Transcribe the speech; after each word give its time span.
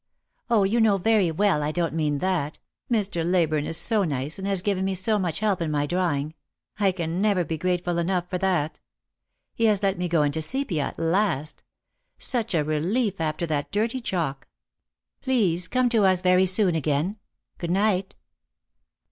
"0, 0.49 0.63
you 0.63 0.81
know 0.81 0.97
very 0.97 1.29
well, 1.29 1.61
I 1.61 1.71
don't 1.71 1.93
mean 1.93 2.17
that. 2.17 2.57
Mr. 2.91 3.23
Leyburne 3.23 3.67
is 3.67 3.77
so 3.77 4.03
nice, 4.03 4.39
and 4.39 4.47
has 4.47 4.63
given 4.63 4.83
me 4.83 4.95
such 4.95 5.41
help 5.41 5.61
in 5.61 5.69
my 5.69 5.85
drawing; 5.85 6.33
I 6.79 6.91
can 6.91 7.21
never 7.21 7.43
be 7.45 7.59
grateful 7.59 7.99
enough 7.99 8.27
for 8.27 8.39
that. 8.39 8.79
He 9.53 9.65
has 9.65 9.83
let 9.83 9.99
me 9.99 10.07
go 10.07 10.23
into 10.23 10.41
sepia 10.41 10.85
at 10.85 10.97
last; 10.97 11.61
such 12.17 12.55
a 12.55 12.63
relief 12.63 13.21
after 13.21 13.45
that 13.45 13.71
dirty 13.71 14.01
chalk! 14.01 14.47
Please 15.21 15.67
come 15.67 15.87
to 15.89 15.97
see 15.99 16.07
us 16.07 16.21
very 16.21 16.47
soon 16.47 16.73
again. 16.73 17.17
Good 17.59 17.69
night 17.69 18.15